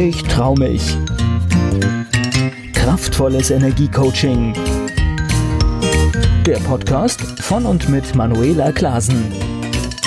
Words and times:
Ich 0.00 0.22
trau 0.22 0.54
mich. 0.54 0.96
Kraftvolles 2.72 3.50
Energiecoaching. 3.50 4.54
Der 6.46 6.56
Podcast 6.60 7.20
von 7.20 7.66
und 7.66 7.86
mit 7.90 8.14
Manuela 8.14 8.72
Klasen. 8.72 9.30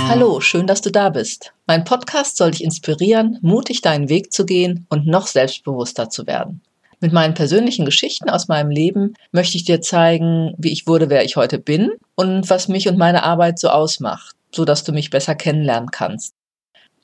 Hallo, 0.08 0.42
schön, 0.42 0.66
dass 0.66 0.82
du 0.82 0.90
da 0.90 1.12
bist. 1.12 1.54
Mein 1.68 1.84
Podcast 1.84 2.38
soll 2.38 2.50
dich 2.50 2.64
inspirieren, 2.64 3.38
mutig 3.44 3.84
deinen 3.84 4.10
Weg 4.10 4.34
zu 4.34 4.48
gehen 4.48 4.88
und 4.90 5.06
noch 5.06 5.28
selbstbewusster 5.28 6.10
zu 6.10 6.26
werden. 6.26 6.64
Mit 7.00 7.14
meinen 7.14 7.36
persönlichen 7.36 7.86
Geschichten 7.86 8.32
aus 8.32 8.48
meinem 8.48 8.72
Leben 8.72 9.14
möchte 9.32 9.58
ich 9.58 9.64
dir 9.64 9.80
zeigen, 9.80 10.56
wie 10.58 10.72
ich 10.72 10.88
wurde, 10.88 11.12
wer 11.12 11.24
ich 11.24 11.36
heute 11.36 11.60
bin 11.60 11.92
und 12.16 12.50
was 12.50 12.68
mich 12.68 12.88
und 12.88 12.98
meine 12.98 13.22
Arbeit 13.22 13.60
so 13.60 13.70
ausmacht, 13.70 14.36
so 14.56 14.66
dass 14.66 14.84
du 14.84 14.92
mich 14.92 15.12
besser 15.12 15.36
kennenlernen 15.36 15.92
kannst. 15.92 16.34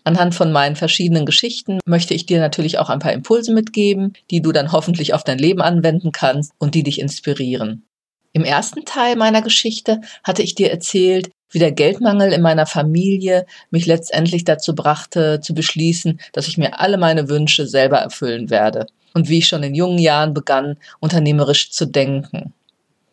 Anhand 0.10 0.34
von 0.34 0.52
meinen 0.52 0.76
verschiedenen 0.76 1.28
Geschichten 1.28 1.78
möchte 1.86 2.15
ich 2.15 2.25
dir 2.25 2.39
natürlich 2.39 2.79
auch 2.79 2.89
ein 2.89 2.97
paar 2.97 3.14
Impulse 3.14 3.54
mitgeben, 3.54 4.14
die 4.32 4.42
du 4.42 4.52
dann 4.52 4.71
hoffentlich 4.71 5.14
auf 5.14 5.24
dein 5.24 5.38
Leben 5.38 5.61
anwenden 5.61 6.11
kannst 6.11 6.52
und 6.57 6.74
die 6.74 6.82
dich 6.82 7.00
inspirieren. 7.00 7.86
Im 8.33 8.43
ersten 8.43 8.86
Teil 8.86 9.18
meiner 9.18 9.43
Geschichte 9.43 10.02
hatte 10.24 10.42
ich 10.42 10.56
dir 10.56 10.71
erzählt, 10.71 11.30
wie 11.52 11.60
der 11.60 11.71
Geldmangel 11.71 12.33
in 12.33 12.42
meiner 12.42 12.66
Familie 12.66 13.46
mich 13.69 13.86
letztendlich 13.86 14.46
dazu 14.46 14.74
brachte, 14.74 15.42
zu 15.42 15.54
beschließen, 15.54 16.19
dass 16.33 16.47
ich 16.47 16.57
mir 16.57 16.80
alle 16.80 16.97
meine 16.97 17.30
Wünsche 17.30 17.68
selber 17.68 17.97
erfüllen 17.97 18.50
werde 18.50 18.88
und 19.14 19.30
wie 19.30 19.38
ich 19.38 19.47
schon 19.47 19.61
in 19.61 19.75
jungen 19.75 20.00
Jahren 20.00 20.33
begann, 20.33 20.78
unternehmerisch 21.00 21.69
zu 21.69 21.86
denken. 21.86 22.55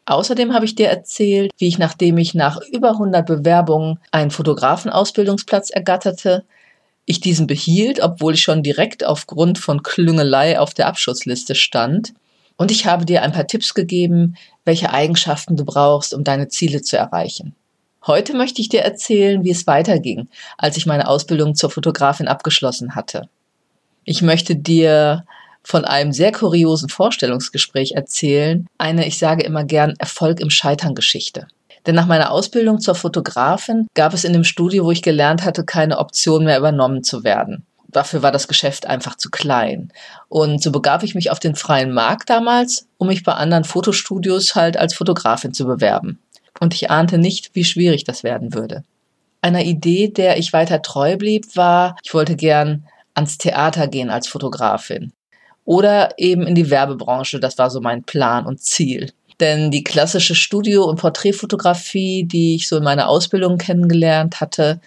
Außerdem 0.06 0.54
habe 0.54 0.64
ich 0.64 0.74
dir 0.74 0.88
erzählt, 0.88 1.52
wie 1.58 1.68
ich, 1.68 1.76
nachdem 1.76 2.16
ich 2.16 2.32
nach 2.32 2.58
über 2.72 2.92
100 2.92 3.26
Bewerbungen 3.26 3.98
einen 4.12 4.30
Fotografenausbildungsplatz 4.30 5.68
ergatterte, 5.68 6.46
ich 7.06 7.20
diesen 7.20 7.46
behielt, 7.46 8.00
obwohl 8.00 8.34
ich 8.34 8.42
schon 8.42 8.62
direkt 8.62 9.04
aufgrund 9.04 9.58
von 9.58 9.82
Klüngelei 9.82 10.58
auf 10.58 10.74
der 10.74 10.88
Abschussliste 10.88 11.54
stand. 11.54 12.12
Und 12.56 12.70
ich 12.70 12.86
habe 12.86 13.04
dir 13.04 13.22
ein 13.22 13.32
paar 13.32 13.46
Tipps 13.46 13.74
gegeben, 13.74 14.36
welche 14.64 14.92
Eigenschaften 14.92 15.56
du 15.56 15.64
brauchst, 15.64 16.12
um 16.12 16.24
deine 16.24 16.48
Ziele 16.48 16.82
zu 16.82 16.96
erreichen. 16.96 17.54
Heute 18.06 18.36
möchte 18.36 18.60
ich 18.60 18.68
dir 18.68 18.82
erzählen, 18.82 19.44
wie 19.44 19.50
es 19.50 19.66
weiterging, 19.66 20.28
als 20.58 20.76
ich 20.76 20.86
meine 20.86 21.08
Ausbildung 21.08 21.54
zur 21.54 21.70
Fotografin 21.70 22.28
abgeschlossen 22.28 22.94
hatte. 22.94 23.28
Ich 24.04 24.22
möchte 24.22 24.54
dir 24.54 25.24
von 25.62 25.84
einem 25.84 26.12
sehr 26.12 26.30
kuriosen 26.30 26.88
Vorstellungsgespräch 26.88 27.92
erzählen, 27.92 28.68
eine, 28.78 29.06
ich 29.06 29.18
sage 29.18 29.42
immer 29.42 29.64
gern, 29.64 29.94
Erfolg 29.98 30.38
im 30.38 30.50
Scheitern 30.50 30.94
Geschichte. 30.94 31.48
Denn 31.86 31.94
nach 31.94 32.06
meiner 32.06 32.32
Ausbildung 32.32 32.80
zur 32.80 32.94
Fotografin 32.96 33.86
gab 33.94 34.12
es 34.12 34.24
in 34.24 34.32
dem 34.32 34.44
Studio, 34.44 34.84
wo 34.84 34.90
ich 34.90 35.02
gelernt 35.02 35.44
hatte, 35.44 35.64
keine 35.64 35.98
Option 35.98 36.44
mehr 36.44 36.58
übernommen 36.58 37.04
zu 37.04 37.22
werden. 37.22 37.64
Dafür 37.88 38.22
war 38.22 38.32
das 38.32 38.48
Geschäft 38.48 38.86
einfach 38.86 39.16
zu 39.16 39.30
klein. 39.30 39.92
Und 40.28 40.62
so 40.62 40.72
begab 40.72 41.02
ich 41.02 41.14
mich 41.14 41.30
auf 41.30 41.38
den 41.38 41.54
freien 41.54 41.92
Markt 41.92 42.28
damals, 42.28 42.88
um 42.98 43.06
mich 43.06 43.22
bei 43.22 43.32
anderen 43.32 43.64
Fotostudios 43.64 44.54
halt 44.54 44.76
als 44.76 44.94
Fotografin 44.94 45.54
zu 45.54 45.64
bewerben. 45.64 46.18
Und 46.60 46.74
ich 46.74 46.90
ahnte 46.90 47.18
nicht, 47.18 47.54
wie 47.54 47.64
schwierig 47.64 48.04
das 48.04 48.24
werden 48.24 48.52
würde. 48.52 48.82
Einer 49.40 49.62
Idee, 49.62 50.08
der 50.08 50.38
ich 50.38 50.52
weiter 50.52 50.82
treu 50.82 51.16
blieb, 51.16 51.54
war, 51.54 51.96
ich 52.02 52.12
wollte 52.12 52.34
gern 52.34 52.86
ans 53.14 53.38
Theater 53.38 53.86
gehen 53.86 54.10
als 54.10 54.26
Fotografin. 54.26 55.12
Oder 55.64 56.10
eben 56.18 56.46
in 56.46 56.54
die 56.54 56.70
Werbebranche, 56.70 57.40
das 57.40 57.56
war 57.58 57.70
so 57.70 57.80
mein 57.80 58.02
Plan 58.02 58.46
und 58.46 58.60
Ziel. 58.60 59.12
Denn 59.40 59.70
die 59.70 59.84
klassische 59.84 60.34
Studio- 60.34 60.84
und 60.84 60.98
Porträtfotografie, 60.98 62.24
die 62.24 62.54
ich 62.54 62.68
so 62.68 62.78
in 62.78 62.84
meiner 62.84 63.08
Ausbildung 63.08 63.58
kennengelernt 63.58 64.40
hatte, 64.40 64.80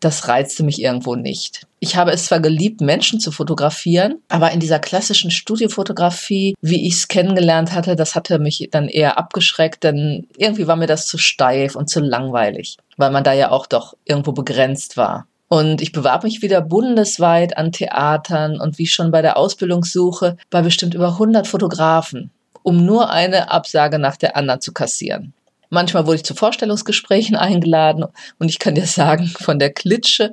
das 0.00 0.28
reizte 0.28 0.64
mich 0.64 0.82
irgendwo 0.82 1.14
nicht. 1.14 1.66
Ich 1.78 1.96
habe 1.96 2.10
es 2.12 2.26
zwar 2.26 2.40
geliebt, 2.40 2.80
Menschen 2.80 3.20
zu 3.20 3.30
fotografieren, 3.30 4.20
aber 4.28 4.50
in 4.50 4.60
dieser 4.60 4.78
klassischen 4.78 5.30
Studiofotografie, 5.30 6.54
wie 6.60 6.86
ich 6.86 6.94
es 6.94 7.08
kennengelernt 7.08 7.72
hatte, 7.72 7.96
das 7.96 8.14
hatte 8.14 8.38
mich 8.38 8.68
dann 8.70 8.88
eher 8.88 9.18
abgeschreckt, 9.18 9.84
denn 9.84 10.26
irgendwie 10.36 10.66
war 10.66 10.76
mir 10.76 10.86
das 10.86 11.06
zu 11.06 11.18
steif 11.18 11.76
und 11.76 11.88
zu 11.88 12.00
langweilig, 12.00 12.78
weil 12.96 13.10
man 13.10 13.24
da 13.24 13.32
ja 13.32 13.50
auch 13.50 13.66
doch 13.66 13.94
irgendwo 14.04 14.32
begrenzt 14.32 14.96
war. 14.96 15.26
Und 15.48 15.82
ich 15.82 15.92
bewarb 15.92 16.24
mich 16.24 16.40
wieder 16.40 16.62
bundesweit 16.62 17.58
an 17.58 17.72
Theatern 17.72 18.58
und 18.58 18.78
wie 18.78 18.86
schon 18.86 19.10
bei 19.10 19.22
der 19.22 19.36
Ausbildungssuche 19.36 20.36
bei 20.50 20.62
bestimmt 20.62 20.94
über 20.94 21.08
100 21.08 21.46
Fotografen 21.46 22.30
um 22.62 22.84
nur 22.84 23.10
eine 23.10 23.50
Absage 23.50 23.98
nach 23.98 24.16
der 24.16 24.36
anderen 24.36 24.60
zu 24.60 24.72
kassieren. 24.72 25.34
Manchmal 25.70 26.06
wurde 26.06 26.16
ich 26.16 26.24
zu 26.24 26.34
Vorstellungsgesprächen 26.34 27.34
eingeladen 27.34 28.04
und 28.38 28.48
ich 28.50 28.58
kann 28.58 28.74
dir 28.74 28.86
sagen, 28.86 29.26
von 29.26 29.58
der 29.58 29.72
Klitsche 29.72 30.30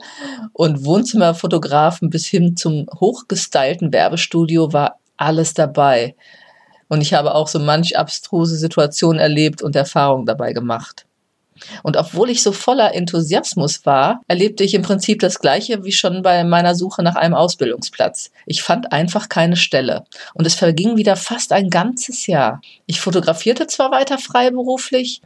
und 0.52 0.84
Wohnzimmerfotografen 0.84 2.10
bis 2.10 2.26
hin 2.26 2.58
zum 2.58 2.88
hochgestylten 3.00 3.94
Werbestudio 3.94 4.74
war 4.74 5.00
alles 5.16 5.54
dabei. 5.54 6.16
Und 6.90 7.00
ich 7.02 7.14
habe 7.14 7.36
auch 7.36 7.48
so 7.48 7.60
manch 7.60 7.98
abstruse 7.98 8.58
Situation 8.58 9.18
erlebt 9.18 9.62
und 9.62 9.78
Erfahrungen 9.78 10.26
dabei 10.26 10.52
gemacht. 10.52 11.06
Und 11.84 11.98
obwohl 11.98 12.30
ich 12.30 12.44
so 12.44 12.52
voller 12.52 12.94
Enthusiasmus 12.94 13.86
war, 13.86 14.22
erlebte 14.28 14.64
ich 14.64 14.74
im 14.74 14.82
Prinzip 14.82 15.20
das 15.20 15.40
Gleiche 15.40 15.84
wie 15.84 15.92
schon 15.92 16.22
bei 16.22 16.44
meiner 16.44 16.76
Suche 16.76 17.04
nach 17.04 17.16
einem 17.16 17.34
Ausbildungsplatz. 17.34 18.32
Ich 18.46 18.62
fand 18.62 18.92
einfach 18.92 19.30
keine 19.30 19.56
Stelle. 19.56 20.04
Und 20.34 20.46
es 20.46 20.56
verging 20.56 20.98
wieder 20.98 21.16
fast 21.16 21.52
ein 21.52 21.70
ganzes 21.70 22.28
Jahr. 22.28 22.62
Ich 22.86 23.02
fotografierte 23.02 23.68
zwar 23.68 23.92
weiter 23.92 24.18
freiberuflich, 24.18 25.22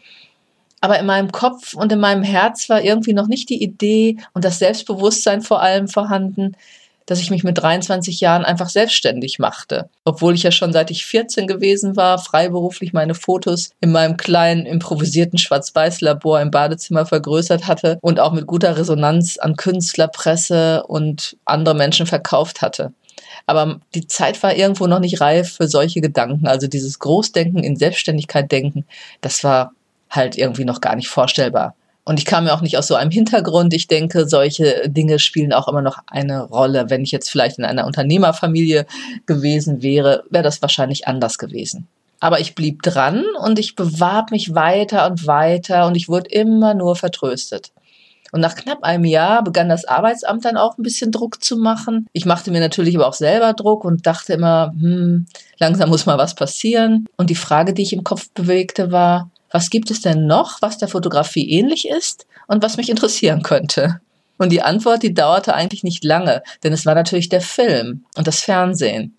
aber 0.81 0.99
in 0.99 1.05
meinem 1.05 1.31
Kopf 1.31 1.75
und 1.75 1.91
in 1.93 1.99
meinem 1.99 2.23
Herz 2.23 2.67
war 2.67 2.81
irgendwie 2.81 3.13
noch 3.13 3.27
nicht 3.27 3.49
die 3.49 3.63
Idee 3.63 4.17
und 4.33 4.43
das 4.43 4.59
Selbstbewusstsein 4.59 5.41
vor 5.41 5.61
allem 5.61 5.87
vorhanden, 5.87 6.57
dass 7.05 7.19
ich 7.19 7.29
mich 7.31 7.43
mit 7.43 7.57
23 7.57 8.19
Jahren 8.19 8.45
einfach 8.45 8.69
selbstständig 8.69 9.39
machte. 9.39 9.89
Obwohl 10.05 10.35
ich 10.35 10.43
ja 10.43 10.51
schon 10.51 10.73
seit 10.73 10.91
ich 10.91 11.05
14 11.05 11.47
gewesen 11.47 11.95
war, 11.95 12.17
freiberuflich 12.19 12.93
meine 12.93 13.15
Fotos 13.15 13.71
in 13.81 13.91
meinem 13.91 14.17
kleinen 14.17 14.65
improvisierten 14.65 15.37
Schwarz-Weiß-Labor 15.37 16.41
im 16.41 16.51
Badezimmer 16.51 17.05
vergrößert 17.05 17.67
hatte 17.67 17.97
und 18.01 18.19
auch 18.19 18.33
mit 18.33 18.47
guter 18.47 18.77
Resonanz 18.77 19.37
an 19.37 19.55
Künstler, 19.55 20.07
Presse 20.07 20.83
und 20.87 21.37
andere 21.45 21.75
Menschen 21.75 22.05
verkauft 22.05 22.61
hatte. 22.61 22.93
Aber 23.45 23.79
die 23.93 24.07
Zeit 24.07 24.41
war 24.43 24.55
irgendwo 24.55 24.87
noch 24.87 24.99
nicht 24.99 25.21
reif 25.21 25.53
für 25.53 25.67
solche 25.67 26.01
Gedanken. 26.01 26.47
Also 26.47 26.67
dieses 26.67 26.99
Großdenken 26.99 27.63
in 27.63 27.75
Selbstständigkeit 27.75 28.51
denken, 28.51 28.85
das 29.21 29.43
war 29.43 29.73
halt 30.09 30.37
irgendwie 30.37 30.65
noch 30.65 30.81
gar 30.81 30.95
nicht 30.95 31.09
vorstellbar. 31.09 31.75
Und 32.05 32.19
ich 32.19 32.25
kam 32.25 32.45
ja 32.45 32.53
auch 32.53 32.61
nicht 32.61 32.77
aus 32.77 32.87
so 32.87 32.95
einem 32.95 33.11
Hintergrund. 33.11 33.73
Ich 33.73 33.87
denke, 33.87 34.27
solche 34.27 34.89
Dinge 34.89 35.19
spielen 35.19 35.53
auch 35.53 35.67
immer 35.67 35.81
noch 35.81 35.99
eine 36.07 36.43
Rolle. 36.43 36.89
Wenn 36.89 37.03
ich 37.03 37.11
jetzt 37.11 37.29
vielleicht 37.29 37.57
in 37.57 37.65
einer 37.65 37.85
Unternehmerfamilie 37.85 38.85
gewesen 39.25 39.81
wäre, 39.81 40.23
wäre 40.29 40.43
das 40.43 40.61
wahrscheinlich 40.61 41.07
anders 41.07 41.37
gewesen. 41.37 41.87
Aber 42.19 42.39
ich 42.39 42.55
blieb 42.55 42.81
dran 42.81 43.23
und 43.41 43.59
ich 43.59 43.75
bewarb 43.75 44.31
mich 44.31 44.53
weiter 44.53 45.09
und 45.09 45.27
weiter 45.27 45.87
und 45.87 45.95
ich 45.95 46.09
wurde 46.09 46.29
immer 46.29 46.73
nur 46.73 46.95
vertröstet. 46.95 47.71
Und 48.33 48.41
nach 48.41 48.55
knapp 48.55 48.83
einem 48.83 49.05
Jahr 49.05 49.43
begann 49.43 49.69
das 49.69 49.85
Arbeitsamt 49.85 50.43
dann 50.43 50.57
auch 50.57 50.77
ein 50.77 50.83
bisschen 50.83 51.11
Druck 51.11 51.43
zu 51.43 51.55
machen. 51.55 52.07
Ich 52.13 52.25
machte 52.25 52.49
mir 52.49 52.61
natürlich 52.61 52.95
aber 52.95 53.07
auch 53.07 53.13
selber 53.13 53.53
Druck 53.53 53.85
und 53.85 54.07
dachte 54.07 54.33
immer, 54.33 54.73
hm, 54.79 55.27
langsam 55.59 55.89
muss 55.89 56.07
mal 56.07 56.17
was 56.17 56.33
passieren. 56.33 57.05
Und 57.15 57.29
die 57.29 57.35
Frage, 57.35 57.73
die 57.73 57.83
ich 57.83 57.93
im 57.93 58.03
Kopf 58.03 58.29
bewegte, 58.33 58.91
war, 58.91 59.29
was 59.53 59.69
gibt 59.69 59.91
es 59.91 60.01
denn 60.01 60.25
noch, 60.25 60.61
was 60.61 60.79
der 60.79 60.87
Fotografie 60.87 61.49
ähnlich 61.49 61.87
ist 61.87 62.25
und 62.47 62.63
was 62.63 62.75
mich 62.75 62.89
interessieren 62.89 63.43
könnte? 63.43 64.01
Und 64.37 64.51
die 64.51 64.63
Antwort, 64.63 65.03
die 65.03 65.13
dauerte 65.13 65.53
eigentlich 65.53 65.83
nicht 65.83 66.03
lange, 66.03 66.41
denn 66.63 66.73
es 66.73 66.85
war 66.87 66.95
natürlich 66.95 67.29
der 67.29 67.39
Film 67.39 68.03
und 68.17 68.25
das 68.25 68.41
Fernsehen, 68.41 69.15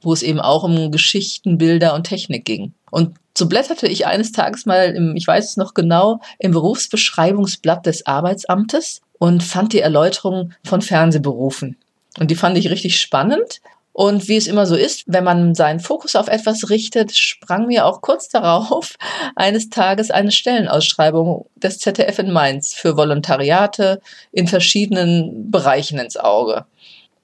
wo 0.00 0.12
es 0.12 0.22
eben 0.22 0.38
auch 0.38 0.62
um 0.62 0.92
Geschichten, 0.92 1.58
Bilder 1.58 1.94
und 1.94 2.04
Technik 2.04 2.44
ging. 2.44 2.72
Und 2.92 3.18
so 3.36 3.48
blätterte 3.48 3.88
ich 3.88 4.06
eines 4.06 4.30
Tages 4.30 4.64
mal, 4.64 4.94
im, 4.94 5.16
ich 5.16 5.26
weiß 5.26 5.50
es 5.50 5.56
noch 5.56 5.74
genau, 5.74 6.20
im 6.38 6.52
Berufsbeschreibungsblatt 6.52 7.84
des 7.84 8.06
Arbeitsamtes 8.06 9.00
und 9.18 9.42
fand 9.42 9.72
die 9.72 9.80
Erläuterung 9.80 10.52
von 10.64 10.82
Fernsehberufen. 10.82 11.76
Und 12.18 12.30
die 12.30 12.36
fand 12.36 12.56
ich 12.56 12.70
richtig 12.70 13.00
spannend 13.00 13.60
und 13.98 14.28
wie 14.28 14.36
es 14.36 14.46
immer 14.46 14.64
so 14.64 14.76
ist, 14.76 15.02
wenn 15.08 15.24
man 15.24 15.56
seinen 15.56 15.80
Fokus 15.80 16.14
auf 16.14 16.28
etwas 16.28 16.70
richtet, 16.70 17.16
sprang 17.16 17.66
mir 17.66 17.84
auch 17.84 18.00
kurz 18.00 18.28
darauf 18.28 18.94
eines 19.34 19.70
Tages 19.70 20.12
eine 20.12 20.30
Stellenausschreibung 20.30 21.46
des 21.56 21.80
ZDF 21.80 22.20
in 22.20 22.30
Mainz 22.30 22.74
für 22.74 22.96
Volontariate 22.96 24.00
in 24.30 24.46
verschiedenen 24.46 25.50
Bereichen 25.50 25.98
ins 25.98 26.16
Auge. 26.16 26.64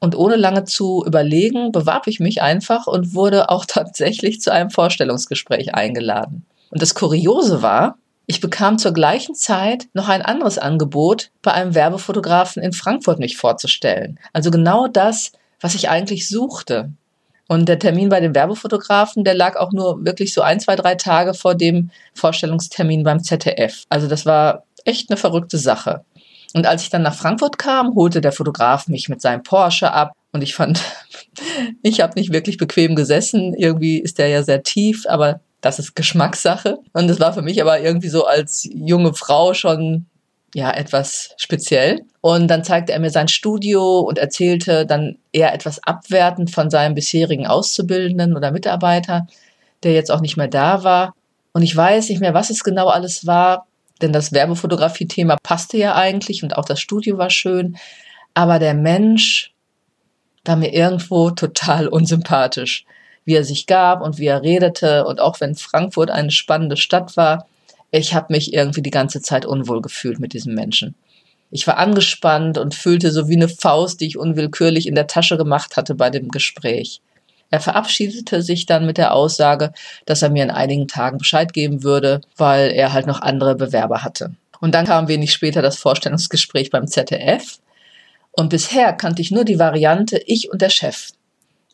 Und 0.00 0.16
ohne 0.16 0.34
lange 0.34 0.64
zu 0.64 1.04
überlegen, 1.06 1.70
bewarb 1.70 2.08
ich 2.08 2.18
mich 2.18 2.42
einfach 2.42 2.88
und 2.88 3.14
wurde 3.14 3.50
auch 3.50 3.64
tatsächlich 3.68 4.40
zu 4.40 4.50
einem 4.50 4.70
Vorstellungsgespräch 4.70 5.76
eingeladen. 5.76 6.44
Und 6.70 6.82
das 6.82 6.96
Kuriose 6.96 7.62
war, 7.62 7.98
ich 8.26 8.40
bekam 8.40 8.78
zur 8.78 8.92
gleichen 8.92 9.36
Zeit 9.36 9.86
noch 9.92 10.08
ein 10.08 10.22
anderes 10.22 10.58
Angebot, 10.58 11.30
bei 11.40 11.52
einem 11.52 11.76
Werbefotografen 11.76 12.64
in 12.64 12.72
Frankfurt 12.72 13.20
mich 13.20 13.36
vorzustellen. 13.36 14.18
Also 14.32 14.50
genau 14.50 14.88
das, 14.88 15.30
was 15.64 15.74
ich 15.74 15.88
eigentlich 15.88 16.28
suchte. 16.28 16.90
Und 17.48 17.70
der 17.70 17.78
Termin 17.78 18.10
bei 18.10 18.20
dem 18.20 18.34
Werbefotografen, 18.34 19.24
der 19.24 19.32
lag 19.32 19.56
auch 19.56 19.72
nur 19.72 20.04
wirklich 20.04 20.34
so 20.34 20.42
ein, 20.42 20.60
zwei, 20.60 20.76
drei 20.76 20.94
Tage 20.94 21.32
vor 21.32 21.54
dem 21.54 21.90
Vorstellungstermin 22.12 23.02
beim 23.02 23.22
ZDF. 23.22 23.84
Also 23.88 24.06
das 24.06 24.26
war 24.26 24.64
echt 24.84 25.08
eine 25.08 25.16
verrückte 25.16 25.56
Sache. 25.56 26.04
Und 26.52 26.66
als 26.66 26.82
ich 26.82 26.90
dann 26.90 27.00
nach 27.00 27.14
Frankfurt 27.14 27.56
kam, 27.56 27.94
holte 27.94 28.20
der 28.20 28.32
Fotograf 28.32 28.88
mich 28.88 29.08
mit 29.08 29.22
seinem 29.22 29.42
Porsche 29.42 29.90
ab 29.90 30.12
Und 30.32 30.42
ich 30.42 30.54
fand, 30.54 30.82
ich 31.82 32.02
habe 32.02 32.20
nicht 32.20 32.30
wirklich 32.30 32.58
bequem 32.58 32.94
gesessen. 32.94 33.54
Irgendwie 33.54 34.00
ist 34.00 34.18
der 34.18 34.28
ja 34.28 34.42
sehr 34.42 34.64
tief, 34.64 35.06
aber 35.08 35.40
das 35.62 35.78
ist 35.78 35.96
Geschmackssache. 35.96 36.76
Und 36.92 37.08
es 37.08 37.20
war 37.20 37.32
für 37.32 37.40
mich 37.40 37.62
aber 37.62 37.80
irgendwie 37.80 38.10
so 38.10 38.26
als 38.26 38.68
junge 38.70 39.14
Frau 39.14 39.54
schon 39.54 40.04
ja 40.54 40.70
etwas 40.70 41.34
speziell. 41.36 42.02
Und 42.20 42.48
dann 42.48 42.64
zeigte 42.64 42.92
er 42.92 43.00
mir 43.00 43.10
sein 43.10 43.28
Studio 43.28 43.98
und 43.98 44.18
erzählte 44.18 44.86
dann 44.86 45.18
eher 45.32 45.52
etwas 45.52 45.82
abwertend 45.82 46.50
von 46.50 46.70
seinem 46.70 46.94
bisherigen 46.94 47.46
Auszubildenden 47.46 48.34
oder 48.36 48.52
Mitarbeiter, 48.52 49.26
der 49.82 49.92
jetzt 49.92 50.10
auch 50.10 50.20
nicht 50.20 50.36
mehr 50.36 50.48
da 50.48 50.84
war. 50.84 51.14
Und 51.52 51.62
ich 51.62 51.76
weiß 51.76 52.08
nicht 52.08 52.20
mehr, 52.20 52.34
was 52.34 52.50
es 52.50 52.64
genau 52.64 52.88
alles 52.88 53.26
war, 53.26 53.66
denn 54.00 54.12
das 54.12 54.32
Werbefotografie-Thema 54.32 55.36
passte 55.42 55.76
ja 55.76 55.94
eigentlich 55.94 56.42
und 56.42 56.56
auch 56.56 56.64
das 56.64 56.80
Studio 56.80 57.18
war 57.18 57.30
schön. 57.30 57.76
Aber 58.32 58.58
der 58.58 58.74
Mensch 58.74 59.52
war 60.44 60.56
mir 60.56 60.72
irgendwo 60.72 61.30
total 61.30 61.88
unsympathisch. 61.88 62.84
Wie 63.24 63.34
er 63.34 63.44
sich 63.44 63.66
gab 63.66 64.02
und 64.02 64.18
wie 64.18 64.26
er 64.26 64.42
redete 64.42 65.06
und 65.06 65.18
auch 65.18 65.40
wenn 65.40 65.54
Frankfurt 65.54 66.10
eine 66.10 66.30
spannende 66.30 66.76
Stadt 66.76 67.16
war, 67.16 67.46
ich 67.94 68.12
habe 68.12 68.32
mich 68.32 68.52
irgendwie 68.52 68.82
die 68.82 68.90
ganze 68.90 69.22
Zeit 69.22 69.46
unwohl 69.46 69.80
gefühlt 69.80 70.18
mit 70.18 70.32
diesem 70.32 70.54
Menschen. 70.54 70.96
Ich 71.52 71.66
war 71.68 71.78
angespannt 71.78 72.58
und 72.58 72.74
fühlte 72.74 73.12
so 73.12 73.28
wie 73.28 73.36
eine 73.36 73.48
Faust, 73.48 74.00
die 74.00 74.06
ich 74.06 74.18
unwillkürlich 74.18 74.88
in 74.88 74.96
der 74.96 75.06
Tasche 75.06 75.36
gemacht 75.36 75.76
hatte 75.76 75.94
bei 75.94 76.10
dem 76.10 76.28
Gespräch. 76.30 77.00
Er 77.50 77.60
verabschiedete 77.60 78.42
sich 78.42 78.66
dann 78.66 78.84
mit 78.84 78.98
der 78.98 79.14
Aussage, 79.14 79.72
dass 80.06 80.22
er 80.22 80.30
mir 80.30 80.42
in 80.42 80.50
einigen 80.50 80.88
Tagen 80.88 81.18
Bescheid 81.18 81.52
geben 81.52 81.84
würde, 81.84 82.20
weil 82.36 82.72
er 82.72 82.92
halt 82.92 83.06
noch 83.06 83.20
andere 83.20 83.54
Bewerber 83.54 84.02
hatte. 84.02 84.34
Und 84.60 84.74
dann 84.74 84.86
kam 84.86 85.06
wenig 85.06 85.32
später 85.32 85.62
das 85.62 85.76
Vorstellungsgespräch 85.76 86.70
beim 86.70 86.88
ZDF. 86.88 87.58
Und 88.32 88.48
bisher 88.48 88.92
kannte 88.92 89.22
ich 89.22 89.30
nur 89.30 89.44
die 89.44 89.60
Variante 89.60 90.20
ich 90.26 90.50
und 90.50 90.62
der 90.62 90.70
Chef. 90.70 91.10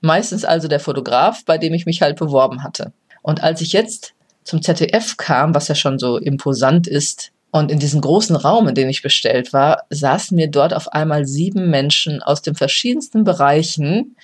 Meistens 0.02 0.44
also 0.44 0.68
der 0.68 0.80
Fotograf, 0.80 1.46
bei 1.46 1.56
dem 1.56 1.72
ich 1.72 1.86
mich 1.86 2.02
halt 2.02 2.18
beworben 2.18 2.62
hatte. 2.62 2.92
Und 3.22 3.42
als 3.42 3.62
ich 3.62 3.72
jetzt 3.72 4.12
zum 4.44 4.62
ZDF 4.62 5.16
kam, 5.16 5.54
was 5.54 5.68
ja 5.68 5.74
schon 5.74 5.98
so 5.98 6.16
imposant 6.16 6.86
ist, 6.86 7.32
und 7.52 7.70
in 7.70 7.80
diesem 7.80 8.00
großen 8.00 8.36
Raum, 8.36 8.68
in 8.68 8.74
dem 8.74 8.88
ich 8.88 9.02
bestellt 9.02 9.52
war, 9.52 9.82
saßen 9.90 10.36
mir 10.36 10.48
dort 10.48 10.72
auf 10.72 10.92
einmal 10.92 11.26
sieben 11.26 11.68
Menschen 11.68 12.22
aus 12.22 12.42
den 12.42 12.54
verschiedensten 12.54 13.24
Bereichen, 13.24 14.16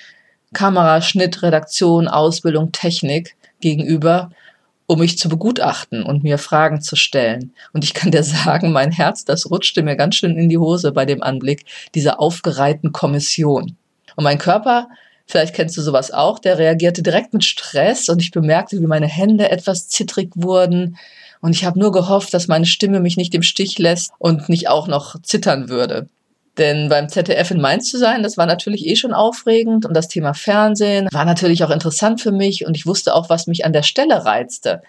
Kamera, 0.52 1.02
Schnitt, 1.02 1.42
Redaktion, 1.42 2.06
Ausbildung, 2.06 2.70
Technik 2.70 3.36
gegenüber, 3.60 4.30
um 4.86 5.00
mich 5.00 5.18
zu 5.18 5.28
begutachten 5.28 6.04
und 6.04 6.22
mir 6.22 6.38
Fragen 6.38 6.80
zu 6.80 6.94
stellen. 6.94 7.52
Und 7.72 7.82
ich 7.82 7.94
kann 7.94 8.12
dir 8.12 8.22
sagen, 8.22 8.70
mein 8.70 8.92
Herz, 8.92 9.24
das 9.24 9.50
rutschte 9.50 9.82
mir 9.82 9.96
ganz 9.96 10.14
schön 10.14 10.38
in 10.38 10.48
die 10.48 10.58
Hose 10.58 10.92
bei 10.92 11.04
dem 11.04 11.22
Anblick 11.22 11.64
dieser 11.96 12.20
aufgereihten 12.20 12.92
Kommission. 12.92 13.76
Und 14.14 14.24
mein 14.24 14.38
Körper 14.38 14.88
Vielleicht 15.26 15.54
kennst 15.54 15.76
du 15.76 15.82
sowas 15.82 16.12
auch. 16.12 16.38
Der 16.38 16.58
reagierte 16.58 17.02
direkt 17.02 17.32
mit 17.32 17.44
Stress 17.44 18.08
und 18.08 18.22
ich 18.22 18.30
bemerkte, 18.30 18.80
wie 18.80 18.86
meine 18.86 19.08
Hände 19.08 19.50
etwas 19.50 19.88
zittrig 19.88 20.30
wurden. 20.34 20.96
Und 21.40 21.54
ich 21.54 21.64
habe 21.64 21.78
nur 21.78 21.92
gehofft, 21.92 22.32
dass 22.32 22.48
meine 22.48 22.66
Stimme 22.66 23.00
mich 23.00 23.16
nicht 23.16 23.34
im 23.34 23.42
Stich 23.42 23.78
lässt 23.78 24.12
und 24.18 24.48
nicht 24.48 24.68
auch 24.68 24.88
noch 24.88 25.20
zittern 25.22 25.68
würde. 25.68 26.08
Denn 26.58 26.88
beim 26.88 27.08
ZDF 27.08 27.50
in 27.50 27.60
Mainz 27.60 27.90
zu 27.90 27.98
sein, 27.98 28.22
das 28.22 28.38
war 28.38 28.46
natürlich 28.46 28.86
eh 28.86 28.96
schon 28.96 29.12
aufregend 29.12 29.84
und 29.84 29.94
das 29.94 30.08
Thema 30.08 30.32
Fernsehen 30.32 31.08
war 31.12 31.24
natürlich 31.24 31.62
auch 31.64 31.70
interessant 31.70 32.20
für 32.20 32.32
mich 32.32 32.64
und 32.66 32.76
ich 32.76 32.86
wusste 32.86 33.14
auch, 33.14 33.28
was 33.28 33.46
mich 33.46 33.64
an 33.66 33.74
der 33.74 33.82
Stelle 33.82 34.24
reizte. 34.24 34.82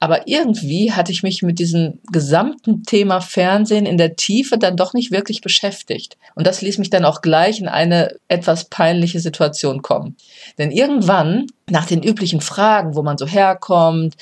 Aber 0.00 0.28
irgendwie 0.28 0.92
hatte 0.92 1.12
ich 1.12 1.22
mich 1.22 1.42
mit 1.42 1.58
diesem 1.58 2.00
gesamten 2.12 2.82
Thema 2.82 3.20
Fernsehen 3.20 3.86
in 3.86 3.96
der 3.96 4.16
Tiefe 4.16 4.58
dann 4.58 4.76
doch 4.76 4.92
nicht 4.92 5.12
wirklich 5.12 5.40
beschäftigt. 5.40 6.18
Und 6.34 6.46
das 6.46 6.60
ließ 6.60 6.76
mich 6.76 6.90
dann 6.90 7.06
auch 7.06 7.22
gleich 7.22 7.58
in 7.60 7.68
eine 7.68 8.16
etwas 8.28 8.64
peinliche 8.64 9.20
Situation 9.20 9.80
kommen. 9.80 10.16
Denn 10.58 10.70
irgendwann, 10.70 11.46
nach 11.70 11.86
den 11.86 12.02
üblichen 12.02 12.42
Fragen, 12.42 12.96
wo 12.96 13.02
man 13.02 13.16
so 13.16 13.26
herkommt 13.26 14.16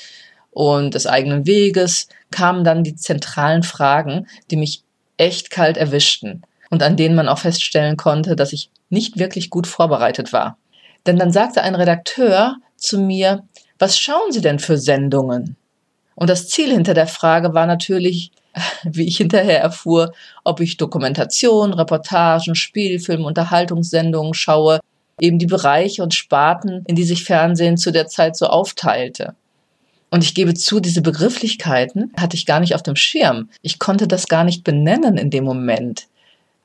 und 0.51 0.93
des 0.93 1.05
eigenen 1.05 1.45
Weges, 1.47 2.07
kamen 2.31 2.63
dann 2.63 2.85
die 2.85 2.95
zentralen 2.95 3.63
Fragen, 3.63 4.27
die 4.51 4.57
mich 4.57 4.83
echt 5.17 5.49
kalt 5.49 5.75
erwischten 5.75 6.43
und 6.73 6.81
an 6.81 6.97
denen 6.97 7.13
man 7.13 7.27
auch 7.27 7.37
feststellen 7.37 7.97
konnte, 7.97 8.35
dass 8.35 8.51
ich 8.51 8.71
nicht 8.89 9.19
wirklich 9.19 9.51
gut 9.51 9.67
vorbereitet 9.67 10.33
war. 10.33 10.57
Denn 11.05 11.19
dann 11.19 11.31
sagte 11.31 11.61
ein 11.61 11.75
Redakteur 11.75 12.55
zu 12.77 12.99
mir, 12.99 13.43
was 13.77 13.99
schauen 13.99 14.31
Sie 14.31 14.41
denn 14.41 14.57
für 14.57 14.79
Sendungen? 14.79 15.55
Und 16.15 16.31
das 16.31 16.47
Ziel 16.47 16.71
hinter 16.71 16.95
der 16.95 17.05
Frage 17.05 17.53
war 17.53 17.67
natürlich, 17.67 18.31
wie 18.83 19.07
ich 19.07 19.17
hinterher 19.17 19.61
erfuhr, 19.61 20.13
ob 20.43 20.61
ich 20.61 20.77
Dokumentation, 20.77 21.73
Reportagen, 21.73 22.55
Spielfilm, 22.55 23.23
Unterhaltungssendungen 23.23 24.33
schaue, 24.33 24.79
eben 25.21 25.37
die 25.37 25.45
Bereiche 25.45 26.01
und 26.01 26.15
Sparten, 26.15 26.83
in 26.87 26.95
die 26.95 27.03
sich 27.03 27.23
Fernsehen 27.23 27.77
zu 27.77 27.91
der 27.91 28.07
Zeit 28.07 28.35
so 28.35 28.47
aufteilte. 28.47 29.35
Und 30.09 30.23
ich 30.23 30.33
gebe 30.33 30.55
zu, 30.55 30.79
diese 30.79 31.03
Begrifflichkeiten 31.03 32.11
hatte 32.17 32.35
ich 32.35 32.47
gar 32.47 32.61
nicht 32.61 32.73
auf 32.73 32.81
dem 32.81 32.95
Schirm. 32.95 33.51
Ich 33.61 33.77
konnte 33.77 34.07
das 34.07 34.27
gar 34.27 34.43
nicht 34.43 34.63
benennen 34.63 35.17
in 35.17 35.29
dem 35.29 35.43
Moment. 35.43 36.07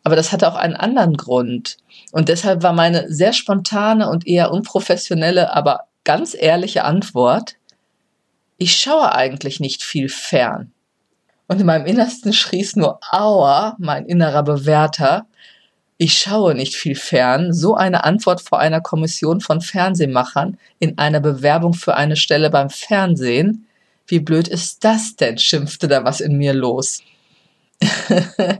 Aber 0.05 0.17
das 0.17 0.33
hatte 0.33 0.49
auch 0.49 0.57
einen 0.57 0.77
anderen 0.77 1.17
Grund. 1.17 1.77
Und 2.13 2.29
deshalb 2.29 2.63
war 2.63 2.73
meine 2.73 3.13
sehr 3.13 3.33
spontane 3.33 4.09
und 4.09 4.27
eher 4.27 4.51
unprofessionelle, 4.51 5.55
aber 5.55 5.85
ganz 6.05 6.35
ehrliche 6.39 6.85
Antwort, 6.85 7.57
ich 8.57 8.77
schaue 8.77 9.15
eigentlich 9.15 9.61
nicht 9.61 9.83
viel 9.83 10.09
fern. 10.09 10.73
Und 11.47 11.61
in 11.61 11.67
meinem 11.67 11.87
Innersten 11.87 12.33
schrie 12.33 12.61
es 12.61 12.77
nur, 12.77 13.01
aua, 13.11 13.77
mein 13.79 14.07
innerer 14.07 14.43
Bewerter, 14.43 15.27
ich 16.01 16.17
schaue 16.17 16.55
nicht 16.55 16.77
viel 16.77 16.95
fern. 16.95 17.53
So 17.53 17.75
eine 17.75 18.05
Antwort 18.05 18.41
vor 18.41 18.61
einer 18.61 18.81
Kommission 18.81 19.41
von 19.41 19.61
Fernsehmachern 19.61 20.57
in 20.79 20.97
einer 20.97 21.19
Bewerbung 21.19 21.75
für 21.75 21.97
eine 21.97 22.15
Stelle 22.17 22.51
beim 22.51 22.71
Fernsehen. 22.71 23.67
Wie 24.07 24.21
blöd 24.21 24.47
ist 24.47 24.85
das 24.85 25.17
denn? 25.17 25.39
schimpfte 25.39 25.89
da 25.89 26.05
was 26.05 26.21
in 26.21 26.39
mir 26.39 26.55
los. 26.55 27.03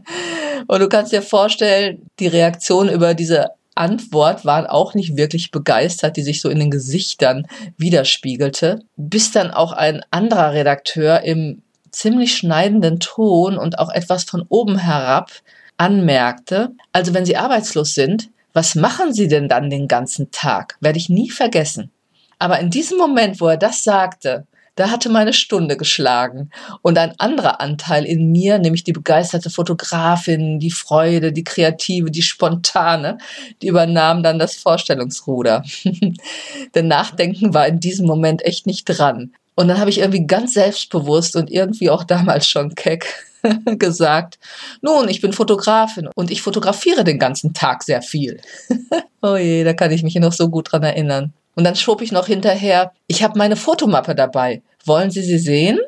Und 0.67 0.81
du 0.81 0.89
kannst 0.89 1.13
dir 1.13 1.23
vorstellen, 1.23 2.07
die 2.19 2.27
Reaktion 2.27 2.89
über 2.89 3.15
diese 3.15 3.49
Antwort 3.75 4.45
waren 4.45 4.67
auch 4.67 4.95
nicht 4.95 5.17
wirklich 5.17 5.51
begeistert, 5.51 6.17
die 6.17 6.23
sich 6.23 6.41
so 6.41 6.49
in 6.49 6.59
den 6.59 6.71
Gesichtern 6.71 7.47
widerspiegelte, 7.77 8.81
bis 8.97 9.31
dann 9.31 9.51
auch 9.51 9.73
ein 9.73 10.03
anderer 10.11 10.53
Redakteur 10.53 11.23
im 11.23 11.63
ziemlich 11.91 12.37
schneidenden 12.37 13.01
Ton 13.01 13.57
und 13.57 13.79
auch 13.79 13.91
etwas 13.91 14.25
von 14.25 14.45
oben 14.49 14.79
herab 14.79 15.31
anmerkte, 15.79 16.73
also 16.93 17.15
wenn 17.15 17.25
Sie 17.25 17.37
arbeitslos 17.37 17.95
sind, 17.95 18.31
was 18.53 18.75
machen 18.75 19.15
Sie 19.15 19.29
denn 19.29 19.49
dann 19.49 19.71
den 19.71 19.89
ganzen 19.89 20.31
Tag? 20.31 20.77
Werde 20.81 20.99
ich 20.99 21.09
nie 21.09 21.31
vergessen. 21.31 21.91
Aber 22.39 22.59
in 22.59 22.71
diesem 22.71 22.99
Moment, 22.99 23.41
wo 23.41 23.47
er 23.47 23.57
das 23.57 23.85
sagte, 23.85 24.47
da 24.79 24.91
hatte 24.91 25.09
meine 25.09 25.33
Stunde 25.33 25.77
geschlagen. 25.77 26.51
Und 26.83 26.99
ein 26.99 27.13
anderer 27.19 27.61
Anteil 27.61 28.05
in 28.05 28.31
mir, 28.31 28.59
nämlich 28.59 28.85
die 28.85 28.93
begeisterte 28.93 29.51
Fotografin, 29.51 30.61
die 30.61 30.71
Freude, 30.71 31.33
die 31.33 31.43
Kreative, 31.43 32.13
die 32.13 32.23
Spontane, 32.23 33.19
die 33.61 33.67
übernahm 33.67 34.23
dann 34.23 34.39
das 34.39 34.55
Vorstellungsruder. 34.55 35.65
Denn 36.75 36.87
Nachdenken 36.87 37.55
war 37.55 37.67
in 37.67 37.81
diesem 37.81 38.07
Moment 38.07 38.45
echt 38.45 38.67
nicht 38.67 38.85
dran. 38.85 39.33
Und 39.57 39.67
dann 39.67 39.81
habe 39.81 39.91
ich 39.91 39.99
irgendwie 39.99 40.27
ganz 40.27 40.55
selbstbewusst 40.55 41.35
und 41.35 41.51
irgendwie 41.51 41.91
auch 41.91 42.05
damals 42.05 42.47
schon 42.47 42.77
keck 42.77 43.27
gesagt, 43.79 44.39
nun, 44.81 45.09
ich 45.09 45.21
bin 45.21 45.33
Fotografin 45.33 46.09
und 46.15 46.31
ich 46.31 46.41
fotografiere 46.41 47.03
den 47.03 47.19
ganzen 47.19 47.53
Tag 47.53 47.83
sehr 47.83 48.03
viel. 48.03 48.41
oh 49.23 49.35
je, 49.35 49.65
da 49.65 49.73
kann 49.73 49.91
ich 49.91 50.05
mich 50.05 50.15
noch 50.15 50.33
so 50.33 50.49
gut 50.49 50.71
dran 50.71 50.85
erinnern. 50.85 51.33
Und 51.59 51.65
dann 51.65 51.75
schob 51.75 52.03
ich 52.03 52.13
noch 52.13 52.29
hinterher, 52.29 52.93
ich 53.09 53.25
habe 53.25 53.37
meine 53.37 53.57
Fotomappe 53.57 54.15
dabei. 54.15 54.63
Wollen 54.85 55.11
Sie 55.11 55.23
sie 55.23 55.41
sehen? 55.41 55.81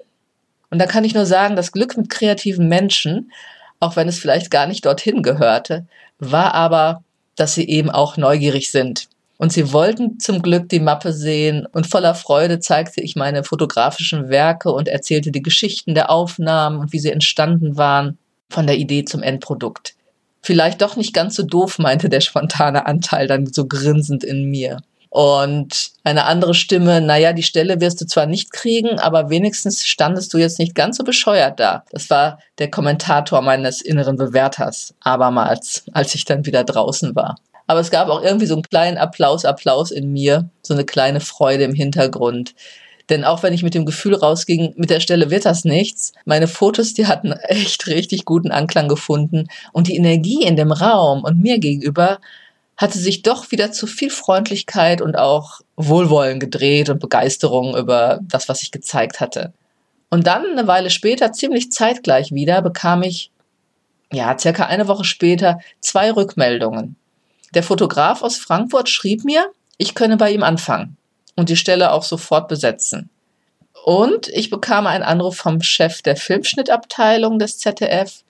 Und 0.69 0.81
da 0.81 0.87
kann 0.87 1.05
ich 1.05 1.15
nur 1.15 1.27
sagen, 1.27 1.55
das 1.55 1.71
Glück 1.71 1.97
mit 1.97 2.11
kreativen 2.11 2.67
Menschen, 2.67 3.31
auch 3.79 3.95
wenn 3.95 4.09
es 4.09 4.19
vielleicht 4.19 4.51
gar 4.51 4.67
nicht 4.67 4.85
dorthin 4.85 5.23
gehörte, 5.23 5.87
war 6.19 6.55
aber, 6.55 7.05
dass 7.37 7.55
sie 7.55 7.69
eben 7.69 7.89
auch 7.89 8.17
neugierig 8.17 8.73
sind. 8.73 9.07
Und 9.39 9.53
sie 9.53 9.73
wollten 9.73 10.19
zum 10.19 10.43
Glück 10.43 10.69
die 10.69 10.81
Mappe 10.81 11.13
sehen 11.13 11.69
und 11.71 11.87
voller 11.87 12.17
Freude 12.17 12.59
zeigte 12.59 13.01
ich 13.01 13.15
meine 13.15 13.45
fotografischen 13.45 14.29
Werke 14.29 14.73
und 14.73 14.89
erzählte 14.89 15.31
die 15.31 15.41
Geschichten 15.41 15.95
der 15.95 16.11
Aufnahmen 16.11 16.81
und 16.81 16.93
wie 16.93 16.99
sie 16.99 17.13
entstanden 17.13 17.77
waren, 17.77 18.19
von 18.49 18.67
der 18.67 18.77
Idee 18.77 19.05
zum 19.05 19.23
Endprodukt. 19.23 19.95
Vielleicht 20.43 20.83
doch 20.83 20.97
nicht 20.97 21.15
ganz 21.15 21.37
so 21.37 21.45
doof, 21.45 21.79
meinte 21.79 22.09
der 22.09 22.23
spontane 22.23 22.87
Anteil 22.87 23.29
dann 23.29 23.47
so 23.47 23.69
grinsend 23.69 24.25
in 24.25 24.51
mir. 24.51 24.83
Und 25.11 25.91
eine 26.05 26.25
andere 26.25 26.55
Stimme, 26.55 27.01
naja, 27.01 27.33
die 27.33 27.43
Stelle 27.43 27.81
wirst 27.81 28.01
du 28.01 28.07
zwar 28.07 28.27
nicht 28.27 28.53
kriegen, 28.53 29.01
aber 29.01 29.29
wenigstens 29.29 29.85
standest 29.85 30.33
du 30.33 30.39
jetzt 30.39 30.61
nicht 30.61 30.77
ganz 30.77 30.99
so 30.99 31.05
bescheuert 31.05 31.59
da. 31.59 31.85
Das 31.91 32.09
war 32.11 32.39
der 32.59 32.71
Kommentator 32.71 33.43
meines 33.43 33.83
inneren 33.83 34.17
Bewerters, 34.17 34.95
abermals, 35.01 35.83
als 35.93 36.15
ich 36.15 36.25
dann 36.25 36.47
wieder 36.47 36.63
draußen 36.63 37.17
war. 37.17 37.35
Aber 37.67 37.81
es 37.81 37.91
gab 37.91 38.09
auch 38.09 38.23
irgendwie 38.23 38.47
so 38.47 38.55
einen 38.55 38.63
kleinen 38.63 38.99
Applaus, 38.99 39.45
Applaus 39.45 39.91
in 39.91 40.13
mir, 40.13 40.49
so 40.63 40.75
eine 40.75 40.85
kleine 40.85 41.21
Freude 41.21 41.65
im 41.65 41.75
Hintergrund. 41.75 42.55
Denn 43.09 43.25
auch 43.25 43.43
wenn 43.43 43.53
ich 43.53 43.65
mit 43.65 43.75
dem 43.75 43.87
Gefühl 43.87 44.15
rausging, 44.15 44.75
mit 44.77 44.91
der 44.91 45.01
Stelle 45.01 45.31
wird 45.31 45.45
das 45.45 45.65
nichts, 45.65 46.13
meine 46.25 46.47
Fotos, 46.47 46.95
die 46.95 47.09
hatten 47.09 47.33
echt 47.33 47.89
richtig 47.89 48.25
guten 48.25 48.53
Anklang 48.53 48.87
gefunden 48.87 49.49
und 49.73 49.89
die 49.89 49.97
Energie 49.97 50.45
in 50.45 50.55
dem 50.55 50.71
Raum 50.71 51.25
und 51.25 51.41
mir 51.41 51.59
gegenüber 51.59 52.21
hatte 52.81 52.99
sich 52.99 53.21
doch 53.21 53.51
wieder 53.51 53.73
zu 53.73 53.87
viel 53.87 54.09
Freundlichkeit 54.09 55.03
und 55.03 55.15
auch 55.15 55.61
Wohlwollen 55.77 56.41
gedreht 56.41 56.89
und 56.89 56.99
Begeisterung 56.99 57.77
über 57.77 58.21
das, 58.23 58.49
was 58.49 58.63
ich 58.63 58.71
gezeigt 58.71 59.21
hatte. 59.21 59.53
Und 60.09 60.27
dann, 60.27 60.47
eine 60.47 60.67
Weile 60.67 60.89
später, 60.89 61.31
ziemlich 61.31 61.71
zeitgleich 61.71 62.33
wieder, 62.33 62.63
bekam 62.63 63.03
ich, 63.03 63.31
ja, 64.11 64.37
circa 64.39 64.65
eine 64.65 64.89
Woche 64.89 65.05
später, 65.05 65.61
zwei 65.81 66.11
Rückmeldungen. 66.11 66.97
Der 67.53 67.63
Fotograf 67.63 68.23
aus 68.23 68.39
Frankfurt 68.39 68.89
schrieb 68.89 69.25
mir, 69.25 69.51
ich 69.77 69.95
könne 69.95 70.17
bei 70.17 70.33
ihm 70.33 70.43
anfangen 70.43 70.97
und 71.37 71.51
die 71.51 71.57
Stelle 71.57 71.93
auch 71.93 72.03
sofort 72.03 72.49
besetzen. 72.49 73.11
Und 73.85 74.29
ich 74.29 74.49
bekam 74.49 74.87
einen 74.87 75.05
Anruf 75.05 75.37
vom 75.37 75.61
Chef 75.61 76.01
der 76.01 76.17
Filmschnittabteilung 76.17 77.39
des 77.39 77.59
ZDF. 77.59 78.25